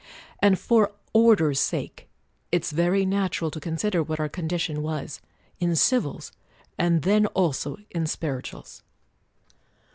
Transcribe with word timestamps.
And 0.41 0.57
for 0.57 0.93
order's 1.13 1.59
sake: 1.59 2.09
It's 2.51 2.71
very 2.71 3.05
natural 3.05 3.51
to 3.51 3.59
consider 3.59 4.01
what 4.01 4.19
our 4.19 4.29
condition 4.29 4.81
was, 4.81 5.21
in 5.59 5.75
civils; 5.75 6.31
and 6.75 7.03
then 7.03 7.27
also 7.27 7.77
in 7.91 8.07
spirituals. 8.07 8.81